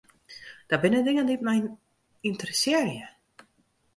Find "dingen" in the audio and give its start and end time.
1.07-1.27